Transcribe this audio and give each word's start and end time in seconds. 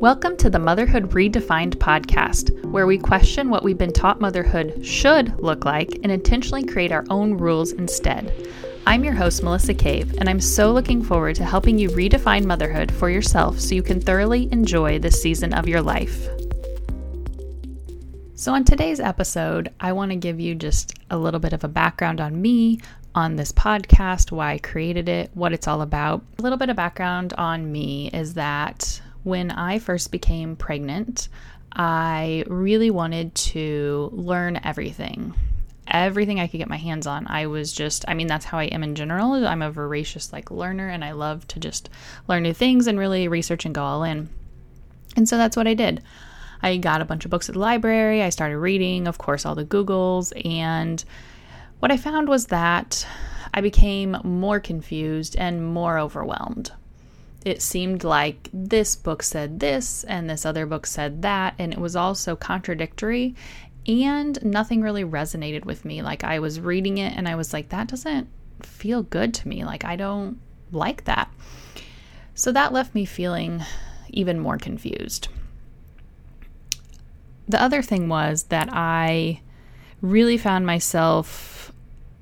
Welcome 0.00 0.36
to 0.36 0.48
the 0.48 0.60
Motherhood 0.60 1.10
Redefined 1.10 1.74
podcast, 1.74 2.64
where 2.66 2.86
we 2.86 2.98
question 2.98 3.50
what 3.50 3.64
we've 3.64 3.76
been 3.76 3.92
taught 3.92 4.20
motherhood 4.20 4.86
should 4.86 5.36
look 5.40 5.64
like 5.64 5.92
and 6.04 6.12
intentionally 6.12 6.64
create 6.64 6.92
our 6.92 7.04
own 7.10 7.36
rules 7.36 7.72
instead. 7.72 8.32
I'm 8.86 9.02
your 9.02 9.14
host, 9.14 9.42
Melissa 9.42 9.74
Cave, 9.74 10.14
and 10.18 10.28
I'm 10.28 10.40
so 10.40 10.72
looking 10.72 11.02
forward 11.02 11.34
to 11.34 11.44
helping 11.44 11.80
you 11.80 11.88
redefine 11.88 12.44
motherhood 12.44 12.92
for 12.92 13.10
yourself 13.10 13.58
so 13.58 13.74
you 13.74 13.82
can 13.82 14.00
thoroughly 14.00 14.48
enjoy 14.52 15.00
this 15.00 15.20
season 15.20 15.52
of 15.52 15.66
your 15.66 15.82
life. 15.82 16.28
So, 18.36 18.54
on 18.54 18.62
today's 18.62 19.00
episode, 19.00 19.74
I 19.80 19.94
want 19.94 20.12
to 20.12 20.16
give 20.16 20.38
you 20.38 20.54
just 20.54 20.94
a 21.10 21.18
little 21.18 21.40
bit 21.40 21.52
of 21.52 21.64
a 21.64 21.68
background 21.68 22.20
on 22.20 22.40
me, 22.40 22.78
on 23.16 23.34
this 23.34 23.50
podcast, 23.50 24.30
why 24.30 24.52
I 24.52 24.58
created 24.58 25.08
it, 25.08 25.32
what 25.34 25.52
it's 25.52 25.66
all 25.66 25.82
about. 25.82 26.22
A 26.38 26.42
little 26.42 26.56
bit 26.56 26.70
of 26.70 26.76
background 26.76 27.32
on 27.32 27.72
me 27.72 28.10
is 28.12 28.34
that 28.34 29.00
when 29.28 29.50
I 29.50 29.78
first 29.78 30.10
became 30.10 30.56
pregnant, 30.56 31.28
I 31.72 32.44
really 32.48 32.90
wanted 32.90 33.34
to 33.34 34.08
learn 34.12 34.58
everything. 34.64 35.34
Everything 35.86 36.40
I 36.40 36.46
could 36.46 36.58
get 36.58 36.68
my 36.68 36.76
hands 36.76 37.06
on. 37.06 37.26
I 37.28 37.46
was 37.46 37.72
just, 37.72 38.04
I 38.08 38.14
mean, 38.14 38.26
that's 38.26 38.46
how 38.46 38.58
I 38.58 38.64
am 38.64 38.82
in 38.82 38.94
general. 38.94 39.46
I'm 39.46 39.62
a 39.62 39.70
voracious, 39.70 40.32
like, 40.32 40.50
learner, 40.50 40.88
and 40.88 41.04
I 41.04 41.12
love 41.12 41.46
to 41.48 41.60
just 41.60 41.90
learn 42.26 42.42
new 42.42 42.52
things 42.52 42.86
and 42.86 42.98
really 42.98 43.28
research 43.28 43.64
and 43.64 43.74
go 43.74 43.84
all 43.84 44.02
in. 44.02 44.28
And 45.16 45.28
so 45.28 45.36
that's 45.36 45.56
what 45.56 45.68
I 45.68 45.74
did. 45.74 46.02
I 46.62 46.78
got 46.78 47.00
a 47.00 47.06
bunch 47.06 47.24
of 47.24 47.30
books 47.30 47.48
at 47.48 47.52
the 47.52 47.60
library. 47.60 48.22
I 48.22 48.30
started 48.30 48.58
reading, 48.58 49.06
of 49.06 49.18
course, 49.18 49.46
all 49.46 49.54
the 49.54 49.64
Googles. 49.64 50.32
And 50.44 51.04
what 51.80 51.92
I 51.92 51.96
found 51.96 52.28
was 52.28 52.46
that 52.46 53.06
I 53.54 53.60
became 53.60 54.16
more 54.24 54.58
confused 54.58 55.36
and 55.36 55.64
more 55.72 55.98
overwhelmed 55.98 56.72
it 57.44 57.62
seemed 57.62 58.04
like 58.04 58.48
this 58.52 58.96
book 58.96 59.22
said 59.22 59.60
this 59.60 60.04
and 60.04 60.28
this 60.28 60.44
other 60.44 60.66
book 60.66 60.86
said 60.86 61.22
that, 61.22 61.54
and 61.58 61.72
it 61.72 61.78
was 61.78 61.96
all 61.96 62.14
so 62.14 62.36
contradictory. 62.36 63.34
And 63.86 64.42
nothing 64.44 64.82
really 64.82 65.04
resonated 65.04 65.64
with 65.64 65.84
me. 65.84 66.02
Like 66.02 66.22
I 66.22 66.40
was 66.40 66.60
reading 66.60 66.98
it 66.98 67.16
and 67.16 67.26
I 67.26 67.36
was 67.36 67.52
like, 67.54 67.70
that 67.70 67.88
doesn't 67.88 68.28
feel 68.62 69.02
good 69.02 69.32
to 69.34 69.48
me. 69.48 69.64
Like 69.64 69.84
I 69.84 69.96
don't 69.96 70.38
like 70.72 71.04
that. 71.04 71.32
So 72.34 72.52
that 72.52 72.72
left 72.72 72.94
me 72.94 73.04
feeling 73.04 73.62
even 74.10 74.38
more 74.38 74.58
confused. 74.58 75.28
The 77.48 77.60
other 77.60 77.82
thing 77.82 78.08
was 78.08 78.44
that 78.44 78.68
I 78.70 79.40
really 80.02 80.36
found 80.36 80.66
myself 80.66 81.72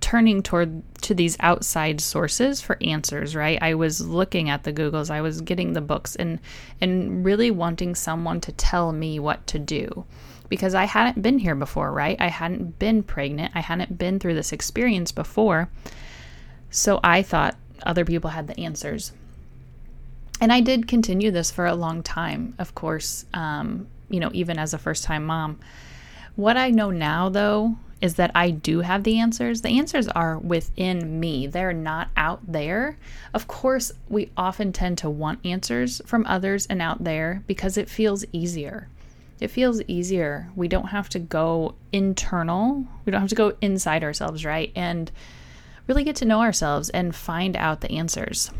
turning 0.00 0.42
toward 0.42 0.82
to 1.10 1.14
these 1.16 1.36
outside 1.40 2.00
sources 2.00 2.60
for 2.60 2.78
answers 2.80 3.34
right? 3.34 3.58
I 3.60 3.74
was 3.74 4.00
looking 4.00 4.48
at 4.48 4.62
the 4.62 4.72
googles 4.72 5.10
i 5.10 5.20
was 5.20 5.40
getting 5.40 5.72
the 5.72 5.80
books 5.80 6.14
and 6.14 6.38
and 6.80 7.24
really 7.24 7.50
wanting 7.50 7.96
someone 7.96 8.40
to 8.42 8.52
tell 8.52 8.92
me 8.92 9.18
what 9.18 9.44
to 9.48 9.58
do. 9.58 10.04
Because 10.48 10.72
i 10.72 10.84
hadn't 10.84 11.20
been 11.20 11.40
here 11.40 11.56
before 11.56 11.90
right? 11.90 12.16
I 12.20 12.28
hadn't 12.28 12.78
been 12.78 13.02
pregnant 13.02 13.50
i 13.56 13.60
hadn't 13.60 13.98
been 13.98 14.20
through 14.20 14.34
this 14.34 14.52
experience 14.52 15.10
before. 15.10 15.68
So 16.70 17.00
i 17.02 17.22
thought 17.22 17.56
other 17.82 18.04
people 18.04 18.30
had 18.30 18.46
the 18.46 18.60
answers. 18.60 19.10
And 20.40 20.52
i 20.52 20.60
did 20.60 20.86
continue 20.86 21.32
this 21.32 21.50
for 21.50 21.66
a 21.66 21.74
long 21.74 22.04
time 22.04 22.54
of 22.56 22.76
course 22.76 23.24
um, 23.34 23.88
you 24.08 24.20
know 24.20 24.30
even 24.32 24.60
as 24.60 24.74
a 24.74 24.78
first 24.78 25.02
time 25.02 25.26
mom 25.26 25.58
what 26.36 26.56
i 26.56 26.70
know 26.70 26.90
now 26.90 27.28
though 27.28 27.76
is 28.00 28.14
that 28.14 28.30
I 28.34 28.50
do 28.50 28.80
have 28.80 29.04
the 29.04 29.18
answers. 29.18 29.60
The 29.60 29.78
answers 29.78 30.08
are 30.08 30.38
within 30.38 31.20
me, 31.20 31.46
they're 31.46 31.72
not 31.72 32.08
out 32.16 32.40
there. 32.50 32.96
Of 33.34 33.46
course, 33.46 33.92
we 34.08 34.30
often 34.36 34.72
tend 34.72 34.98
to 34.98 35.10
want 35.10 35.44
answers 35.44 36.00
from 36.06 36.24
others 36.26 36.66
and 36.66 36.80
out 36.80 37.04
there 37.04 37.42
because 37.46 37.76
it 37.76 37.90
feels 37.90 38.24
easier. 38.32 38.88
It 39.38 39.48
feels 39.48 39.82
easier. 39.86 40.50
We 40.54 40.68
don't 40.68 40.88
have 40.88 41.08
to 41.10 41.18
go 41.18 41.74
internal, 41.92 42.86
we 43.04 43.12
don't 43.12 43.20
have 43.20 43.30
to 43.30 43.34
go 43.34 43.56
inside 43.60 44.02
ourselves, 44.02 44.44
right? 44.44 44.72
And 44.74 45.10
really 45.86 46.04
get 46.04 46.16
to 46.16 46.24
know 46.24 46.40
ourselves 46.40 46.88
and 46.90 47.14
find 47.14 47.56
out 47.56 47.80
the 47.80 47.92
answers. 47.92 48.50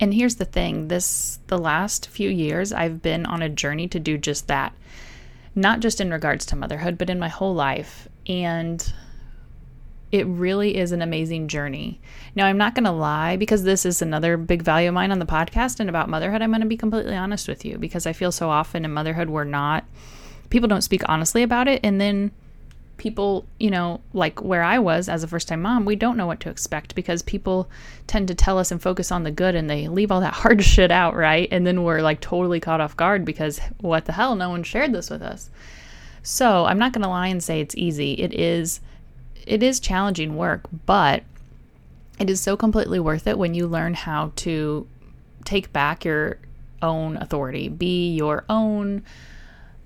And 0.00 0.14
here's 0.14 0.36
the 0.36 0.44
thing 0.44 0.88
this, 0.88 1.40
the 1.48 1.58
last 1.58 2.08
few 2.08 2.28
years, 2.28 2.72
I've 2.72 3.02
been 3.02 3.26
on 3.26 3.42
a 3.42 3.48
journey 3.48 3.88
to 3.88 3.98
do 3.98 4.16
just 4.16 4.46
that 4.46 4.72
not 5.58 5.80
just 5.80 6.00
in 6.00 6.10
regards 6.10 6.46
to 6.46 6.56
motherhood, 6.56 6.96
but 6.96 7.10
in 7.10 7.18
my 7.18 7.28
whole 7.28 7.54
life. 7.54 8.08
And 8.26 8.92
it 10.10 10.26
really 10.26 10.76
is 10.76 10.92
an 10.92 11.02
amazing 11.02 11.48
journey. 11.48 12.00
Now, 12.34 12.46
I'm 12.46 12.56
not 12.56 12.74
going 12.74 12.84
to 12.84 12.92
lie 12.92 13.36
because 13.36 13.64
this 13.64 13.84
is 13.84 14.00
another 14.00 14.36
big 14.36 14.62
value 14.62 14.88
of 14.88 14.94
mine 14.94 15.12
on 15.12 15.18
the 15.18 15.26
podcast 15.26 15.80
and 15.80 15.90
about 15.90 16.08
motherhood. 16.08 16.40
I'm 16.40 16.50
going 16.50 16.62
to 16.62 16.66
be 16.66 16.76
completely 16.76 17.16
honest 17.16 17.48
with 17.48 17.64
you 17.64 17.76
because 17.76 18.06
I 18.06 18.12
feel 18.12 18.32
so 18.32 18.48
often 18.48 18.84
in 18.84 18.92
motherhood 18.92 19.28
we're 19.28 19.44
not, 19.44 19.84
people 20.48 20.68
don't 20.68 20.82
speak 20.82 21.02
honestly 21.08 21.42
about 21.42 21.68
it. 21.68 21.80
And 21.84 22.00
then 22.00 22.30
people, 22.98 23.46
you 23.58 23.70
know, 23.70 24.00
like 24.12 24.42
where 24.42 24.62
I 24.62 24.78
was 24.78 25.08
as 25.08 25.22
a 25.22 25.28
first 25.28 25.48
time 25.48 25.62
mom, 25.62 25.84
we 25.84 25.96
don't 25.96 26.16
know 26.16 26.26
what 26.26 26.40
to 26.40 26.50
expect 26.50 26.94
because 26.94 27.22
people 27.22 27.70
tend 28.06 28.28
to 28.28 28.34
tell 28.34 28.58
us 28.58 28.70
and 28.70 28.82
focus 28.82 29.10
on 29.10 29.22
the 29.22 29.30
good 29.30 29.54
and 29.54 29.70
they 29.70 29.88
leave 29.88 30.12
all 30.12 30.20
that 30.20 30.34
hard 30.34 30.62
shit 30.62 30.90
out, 30.90 31.16
right? 31.16 31.48
And 31.50 31.66
then 31.66 31.84
we're 31.84 32.02
like 32.02 32.20
totally 32.20 32.60
caught 32.60 32.80
off 32.80 32.96
guard 32.96 33.24
because 33.24 33.60
what 33.80 34.04
the 34.04 34.12
hell? 34.12 34.36
No 34.36 34.50
one 34.50 34.62
shared 34.62 34.92
this 34.92 35.08
with 35.08 35.22
us. 35.22 35.48
So 36.22 36.66
I'm 36.66 36.78
not 36.78 36.92
going 36.92 37.02
to 37.02 37.08
lie 37.08 37.28
and 37.28 37.42
say 37.42 37.60
it's 37.60 37.76
easy. 37.76 38.14
It 38.14 38.34
is, 38.34 38.80
it 39.46 39.62
is 39.62 39.80
challenging 39.80 40.36
work, 40.36 40.66
but 40.84 41.22
it 42.18 42.28
is 42.28 42.40
so 42.40 42.56
completely 42.56 43.00
worth 43.00 43.26
it 43.26 43.38
when 43.38 43.54
you 43.54 43.66
learn 43.66 43.94
how 43.94 44.32
to 44.36 44.86
take 45.44 45.72
back 45.72 46.04
your 46.04 46.38
own 46.82 47.16
authority, 47.16 47.68
be 47.68 48.12
your 48.14 48.44
own 48.48 49.04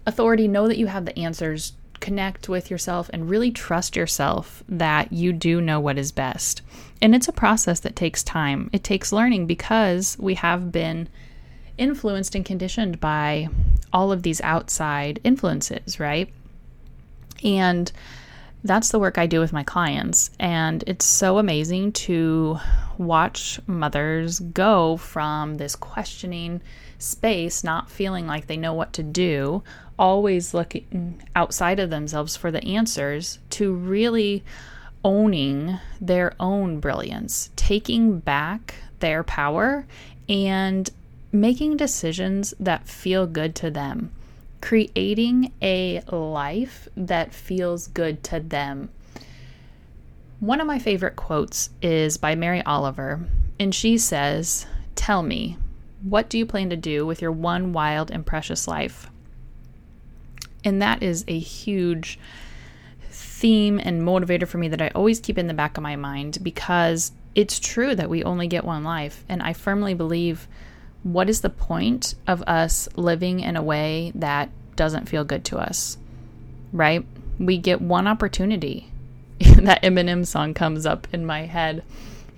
authority, 0.06 0.48
know 0.48 0.66
that 0.66 0.78
you 0.78 0.86
have 0.86 1.04
the 1.04 1.16
answers 1.18 1.74
connect 2.02 2.48
with 2.48 2.70
yourself 2.70 3.08
and 3.12 3.30
really 3.30 3.50
trust 3.50 3.96
yourself 3.96 4.62
that 4.68 5.10
you 5.12 5.32
do 5.32 5.60
know 5.60 5.80
what 5.80 5.96
is 5.96 6.12
best. 6.12 6.60
And 7.00 7.14
it's 7.14 7.28
a 7.28 7.32
process 7.32 7.80
that 7.80 7.96
takes 7.96 8.22
time. 8.22 8.68
It 8.72 8.84
takes 8.84 9.12
learning 9.12 9.46
because 9.46 10.18
we 10.18 10.34
have 10.34 10.70
been 10.70 11.08
influenced 11.78 12.34
and 12.34 12.44
conditioned 12.44 13.00
by 13.00 13.48
all 13.92 14.12
of 14.12 14.22
these 14.22 14.40
outside 14.42 15.20
influences, 15.24 15.98
right? 15.98 16.28
And 17.42 17.90
that's 18.64 18.90
the 18.90 18.98
work 18.98 19.18
I 19.18 19.26
do 19.26 19.40
with 19.40 19.52
my 19.52 19.62
clients. 19.62 20.30
And 20.38 20.84
it's 20.86 21.04
so 21.04 21.38
amazing 21.38 21.92
to 21.92 22.58
watch 22.98 23.60
mothers 23.66 24.38
go 24.38 24.96
from 24.96 25.56
this 25.56 25.74
questioning 25.74 26.60
space, 26.98 27.64
not 27.64 27.90
feeling 27.90 28.26
like 28.26 28.46
they 28.46 28.56
know 28.56 28.74
what 28.74 28.92
to 28.94 29.02
do, 29.02 29.62
always 29.98 30.54
looking 30.54 31.20
outside 31.34 31.80
of 31.80 31.90
themselves 31.90 32.36
for 32.36 32.50
the 32.50 32.64
answers, 32.64 33.38
to 33.50 33.72
really 33.72 34.44
owning 35.04 35.78
their 36.00 36.32
own 36.38 36.78
brilliance, 36.78 37.50
taking 37.56 38.20
back 38.20 38.74
their 39.00 39.24
power, 39.24 39.84
and 40.28 40.90
making 41.32 41.76
decisions 41.76 42.54
that 42.60 42.86
feel 42.86 43.26
good 43.26 43.54
to 43.56 43.70
them, 43.70 44.12
creating 44.62 45.52
a 45.60 46.00
life 46.10 46.88
that 46.96 47.34
feels 47.34 47.88
good 47.88 48.24
to 48.24 48.40
them. 48.40 48.88
One 50.40 50.60
of 50.60 50.66
my 50.66 50.78
favorite 50.78 51.16
quotes 51.16 51.68
is 51.82 52.16
by 52.16 52.34
Mary 52.34 52.62
Oliver, 52.62 53.20
and 53.60 53.74
she 53.74 53.98
says, 53.98 54.66
Tell 54.94 55.22
me, 55.22 55.58
what 56.02 56.30
do 56.30 56.38
you 56.38 56.46
plan 56.46 56.70
to 56.70 56.76
do 56.76 57.04
with 57.04 57.20
your 57.20 57.32
one 57.32 57.72
wild 57.72 58.10
and 58.10 58.24
precious 58.24 58.66
life? 58.66 59.10
And 60.64 60.80
that 60.80 61.02
is 61.02 61.24
a 61.28 61.38
huge 61.38 62.18
theme 63.10 63.80
and 63.82 64.02
motivator 64.02 64.46
for 64.46 64.58
me 64.58 64.68
that 64.68 64.80
I 64.80 64.88
always 64.94 65.20
keep 65.20 65.38
in 65.38 65.48
the 65.48 65.54
back 65.54 65.76
of 65.76 65.82
my 65.82 65.96
mind 65.96 66.38
because 66.42 67.12
it's 67.34 67.58
true 67.58 67.94
that 67.94 68.08
we 68.08 68.22
only 68.22 68.46
get 68.46 68.64
one 68.64 68.84
life. 68.84 69.24
And 69.28 69.42
I 69.42 69.52
firmly 69.52 69.94
believe 69.94 70.46
what 71.02 71.28
is 71.28 71.40
the 71.40 71.50
point 71.50 72.14
of 72.26 72.42
us 72.42 72.88
living 72.96 73.40
in 73.40 73.56
a 73.56 73.62
way 73.62 74.12
that 74.14 74.50
doesn't 74.76 75.08
feel 75.08 75.24
good 75.24 75.44
to 75.46 75.58
us? 75.58 75.98
Right? 76.72 77.04
We 77.38 77.58
get 77.58 77.80
one 77.80 78.06
opportunity. 78.06 78.88
that 79.40 79.82
Eminem 79.82 80.24
song 80.26 80.54
comes 80.54 80.86
up 80.86 81.08
in 81.12 81.26
my 81.26 81.46
head. 81.46 81.82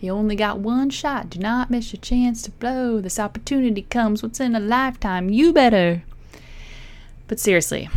You 0.00 0.12
only 0.12 0.37
got 0.37 0.58
one 0.58 0.90
shot. 0.90 1.31
Do 1.31 1.38
not 1.38 1.70
miss 1.70 1.93
your 1.93 2.00
chance 2.00 2.43
to 2.43 2.50
blow. 2.50 3.00
This 3.00 3.19
opportunity 3.19 3.82
comes 3.82 4.22
once 4.22 4.40
in 4.40 4.55
a 4.55 4.61
lifetime. 4.61 5.31
You 5.31 5.52
better. 5.52 6.02
But 7.26 7.40
seriously, 7.40 7.88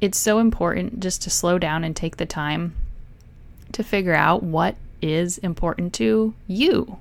it's 0.00 0.18
so 0.18 0.38
important 0.38 1.00
just 1.00 1.22
to 1.22 1.30
slow 1.30 1.58
down 1.58 1.84
and 1.84 1.94
take 1.94 2.16
the 2.16 2.26
time 2.26 2.74
to 3.72 3.82
figure 3.82 4.14
out 4.14 4.42
what 4.42 4.76
is 5.02 5.38
important 5.38 5.92
to 5.94 6.34
you. 6.46 6.98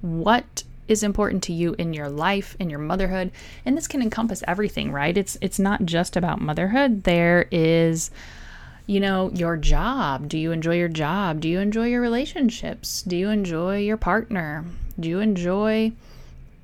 What 0.00 0.62
is 0.88 1.02
important 1.02 1.42
to 1.44 1.52
you 1.52 1.74
in 1.78 1.92
your 1.92 2.08
life, 2.08 2.56
in 2.58 2.70
your 2.70 2.78
motherhood, 2.78 3.32
and 3.64 3.76
this 3.76 3.88
can 3.88 4.02
encompass 4.02 4.42
everything, 4.46 4.92
right? 4.92 5.16
It's 5.16 5.36
it's 5.40 5.58
not 5.58 5.84
just 5.84 6.16
about 6.16 6.40
motherhood. 6.40 7.04
There 7.04 7.48
is 7.50 8.10
you 8.86 9.00
know, 9.00 9.30
your 9.34 9.56
job. 9.56 10.28
Do 10.28 10.38
you 10.38 10.52
enjoy 10.52 10.76
your 10.78 10.88
job? 10.88 11.40
Do 11.40 11.48
you 11.48 11.58
enjoy 11.58 11.88
your 11.88 12.00
relationships? 12.00 13.02
Do 13.02 13.16
you 13.16 13.28
enjoy 13.30 13.78
your 13.78 13.96
partner? 13.96 14.64
Do 14.98 15.08
you 15.08 15.18
enjoy 15.18 15.92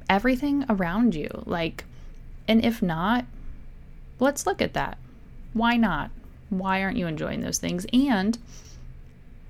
everything 0.09 0.65
around 0.69 1.15
you? 1.15 1.29
Like, 1.47 1.85
and 2.47 2.65
if 2.65 2.81
not, 2.81 3.25
let's 4.21 4.47
look 4.47 4.63
at 4.63 4.75
that. 4.75 4.99
Why 5.53 5.77
not? 5.77 6.11
Why 6.49 6.83
aren't 6.83 6.97
you 6.97 7.07
enjoying 7.07 7.41
those 7.41 7.59
things? 7.59 7.87
And 7.93 8.39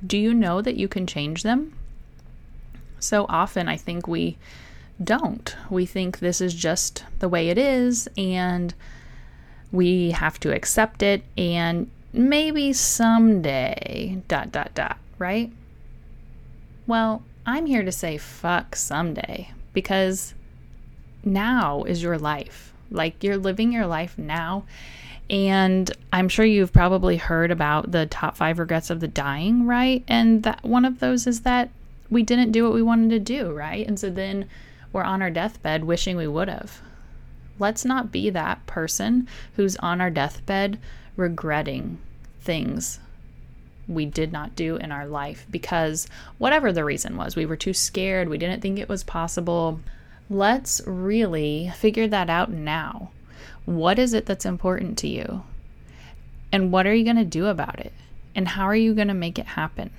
do 0.05 0.17
you 0.17 0.33
know 0.33 0.63
that 0.63 0.77
you 0.77 0.89
can 0.89 1.07
change 1.07 1.43
them? 1.43 1.75
So 3.03 3.27
often, 3.29 3.69
I 3.69 3.77
think 3.77 4.07
we 4.07 4.39
don't. 5.03 5.57
We 5.69 5.87
think 5.87 6.21
this 6.21 6.41
is 6.41 6.55
just 6.55 7.05
the 7.19 7.29
way 7.29 7.49
it 7.49 7.59
is, 7.59 8.09
and 8.17 8.73
we 9.73 10.13
have 10.13 10.39
to 10.41 10.55
accept 10.55 11.03
it, 11.03 11.25
and 11.37 11.91
maybe 12.13 12.73
someday, 12.73 14.23
dot, 14.29 14.53
dot, 14.53 14.73
dot, 14.75 14.99
right? 15.19 15.51
Well, 16.87 17.23
I'm 17.45 17.67
here 17.67 17.83
to 17.83 17.91
say 17.91 18.19
fuck 18.19 18.77
someday 18.77 19.51
because 19.73 20.35
now 21.25 21.83
is 21.83 22.05
your 22.05 22.19
life. 22.19 22.73
Like 22.89 23.25
you're 23.25 23.37
living 23.37 23.73
your 23.73 23.87
life 23.87 24.17
now. 24.17 24.65
And 25.29 25.91
I'm 26.13 26.29
sure 26.29 26.45
you've 26.45 26.73
probably 26.73 27.17
heard 27.17 27.51
about 27.51 27.91
the 27.91 28.07
top 28.07 28.37
five 28.37 28.59
regrets 28.59 28.91
of 28.91 29.01
the 29.01 29.09
dying, 29.09 29.67
right? 29.67 30.05
And 30.07 30.43
that 30.45 30.63
one 30.63 30.85
of 30.85 31.01
those 31.01 31.27
is 31.27 31.41
that 31.41 31.71
we 32.13 32.23
didn't 32.23 32.53
do 32.53 32.63
what 32.63 32.75
we 32.75 32.83
wanted 32.83 33.09
to 33.11 33.19
do, 33.19 33.51
right? 33.53 33.87
And 33.87 33.99
so 33.99 34.11
then 34.11 34.49
we're 34.93 35.03
on 35.03 35.23
our 35.23 35.31
deathbed 35.31 35.85
wishing 35.85 36.17
we 36.17 36.29
would 36.29 36.49
have. 36.49 36.83
Let's 37.59 37.87
not 37.87 38.13
be 38.13 38.29
that 38.29 38.67
person 38.67 39.27
who's 39.57 39.77
on 39.77 40.01
our 40.01 40.11
deathbed 40.11 40.79
regretting 41.17 41.99
things 42.41 43.01
we 43.89 44.05
did 44.05 44.31
not 44.31 44.55
do 44.55 44.77
in 44.77 44.93
our 44.93 45.07
life 45.07 45.47
because 45.51 46.07
whatever 46.37 46.71
the 46.71 46.85
reason 46.85 47.17
was, 47.17 47.35
we 47.35 47.47
were 47.47 47.57
too 47.57 47.73
scared, 47.73 48.29
we 48.29 48.39
didn't 48.39 48.61
think 48.61 48.79
it 48.79 48.89
was 48.89 49.03
possible. 49.03 49.81
Let's 50.29 50.83
really 50.87 51.73
figure 51.77 52.09
that 52.09 52.29
out 52.29 52.51
now. 52.51 53.11
What 53.65 53.99
is 53.99 54.13
it 54.13 54.27
that's 54.27 54.45
important 54.45 54.99
to 54.99 55.09
you? 55.09 55.45
And 56.51 56.71
what 56.71 56.87
are 56.87 56.95
you 56.95 57.05
going 57.05 57.17
to 57.17 57.25
do 57.25 57.47
about 57.47 57.81
it? 57.81 57.93
And 58.35 58.49
how 58.49 58.65
are 58.65 58.77
you 58.77 58.95
going 58.95 59.09
to 59.09 59.15
make 59.15 59.39
it 59.39 59.47
happen? 59.47 59.91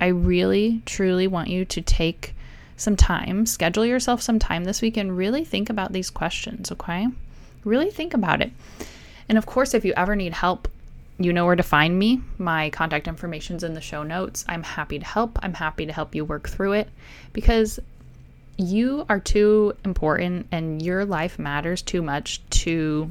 I 0.00 0.08
really, 0.08 0.82
truly 0.86 1.26
want 1.26 1.48
you 1.48 1.64
to 1.66 1.80
take 1.80 2.34
some 2.76 2.96
time, 2.96 3.44
schedule 3.46 3.84
yourself 3.84 4.22
some 4.22 4.38
time 4.38 4.64
this 4.64 4.80
week, 4.80 4.96
and 4.96 5.16
really 5.16 5.44
think 5.44 5.68
about 5.68 5.92
these 5.92 6.10
questions, 6.10 6.72
okay? 6.72 7.08
Really 7.64 7.90
think 7.90 8.14
about 8.14 8.40
it. 8.40 8.52
And 9.28 9.36
of 9.36 9.46
course, 9.46 9.74
if 9.74 9.84
you 9.84 9.92
ever 9.96 10.16
need 10.16 10.32
help 10.32 10.68
you 11.20 11.34
know 11.34 11.44
where 11.44 11.56
to 11.56 11.62
find 11.62 11.98
me. 11.98 12.22
My 12.38 12.70
contact 12.70 13.06
information's 13.06 13.62
in 13.62 13.74
the 13.74 13.80
show 13.80 14.02
notes. 14.02 14.44
I'm 14.48 14.62
happy 14.62 14.98
to 14.98 15.04
help. 15.04 15.38
I'm 15.42 15.52
happy 15.52 15.84
to 15.84 15.92
help 15.92 16.14
you 16.14 16.24
work 16.24 16.48
through 16.48 16.72
it 16.72 16.88
because 17.34 17.78
you 18.56 19.04
are 19.08 19.20
too 19.20 19.74
important 19.84 20.46
and 20.50 20.80
your 20.80 21.04
life 21.04 21.38
matters 21.38 21.82
too 21.82 22.00
much 22.00 22.40
to 22.50 23.10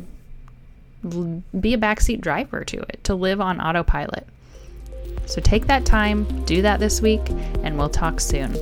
be 1.04 1.74
a 1.74 1.78
backseat 1.78 2.20
driver 2.20 2.66
to 2.66 2.78
it, 2.78 3.04
to 3.04 3.14
live 3.14 3.40
on 3.40 3.62
autopilot. 3.62 4.28
So 5.26 5.42
take 5.42 5.68
that 5.68 5.86
time, 5.86 6.24
do 6.46 6.62
that 6.62 6.80
this 6.80 7.02
week, 7.02 7.22
and 7.64 7.78
we'll 7.78 7.90
talk 7.90 8.20
soon. 8.20 8.56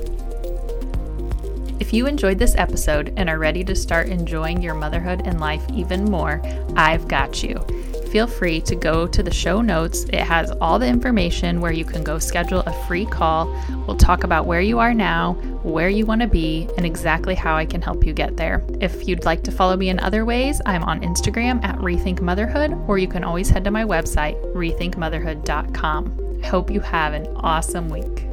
If 1.80 1.92
you 1.92 2.06
enjoyed 2.06 2.38
this 2.38 2.56
episode 2.56 3.14
and 3.16 3.30
are 3.30 3.38
ready 3.38 3.64
to 3.64 3.74
start 3.74 4.08
enjoying 4.08 4.60
your 4.60 4.74
motherhood 4.74 5.22
and 5.24 5.40
life 5.40 5.64
even 5.72 6.04
more, 6.04 6.42
I've 6.76 7.08
got 7.08 7.42
you 7.42 7.64
feel 8.08 8.26
free 8.26 8.60
to 8.62 8.74
go 8.74 9.06
to 9.06 9.22
the 9.22 9.32
show 9.32 9.60
notes. 9.60 10.04
It 10.04 10.20
has 10.20 10.50
all 10.60 10.78
the 10.78 10.86
information 10.86 11.60
where 11.60 11.72
you 11.72 11.84
can 11.84 12.02
go 12.02 12.18
schedule 12.18 12.60
a 12.60 12.72
free 12.86 13.04
call. 13.06 13.46
We'll 13.86 13.96
talk 13.96 14.24
about 14.24 14.46
where 14.46 14.60
you 14.60 14.78
are 14.78 14.94
now, 14.94 15.34
where 15.62 15.88
you 15.88 16.06
want 16.06 16.22
to 16.22 16.26
be, 16.26 16.68
and 16.76 16.86
exactly 16.86 17.34
how 17.34 17.56
I 17.56 17.66
can 17.66 17.82
help 17.82 18.04
you 18.04 18.12
get 18.12 18.36
there. 18.36 18.64
If 18.80 19.06
you'd 19.06 19.24
like 19.24 19.42
to 19.44 19.52
follow 19.52 19.76
me 19.76 19.90
in 19.90 20.00
other 20.00 20.24
ways, 20.24 20.60
I'm 20.66 20.84
on 20.84 21.00
Instagram 21.00 21.62
at 21.64 21.76
Rethink 21.78 22.20
Motherhood, 22.20 22.72
or 22.88 22.98
you 22.98 23.08
can 23.08 23.24
always 23.24 23.50
head 23.50 23.64
to 23.64 23.70
my 23.70 23.84
website, 23.84 24.40
rethinkmotherhood.com. 24.54 26.27
Hope 26.44 26.70
you 26.70 26.80
have 26.80 27.12
an 27.12 27.26
awesome 27.36 27.88
week. 27.88 28.27